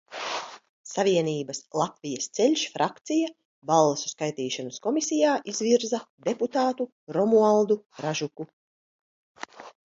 "Savienības 0.91 1.59
"Latvijas 1.81 2.29
ceļš" 2.37 2.63
frakcija 2.77 3.29
Balsu 3.73 4.11
skaitīšanas 4.15 4.81
komisijā 4.87 5.37
izvirza 5.55 6.03
deputātu 6.31 6.91
Romualdu 7.19 7.81
Ražuku." 8.07 8.53